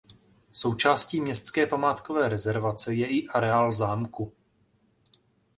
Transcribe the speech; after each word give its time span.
Součástí 0.51 1.21
městské 1.21 1.67
památkové 1.67 2.29
rezervace 2.29 2.93
je 2.95 3.07
i 3.07 3.27
areál 3.27 3.71
zámku. 3.71 4.33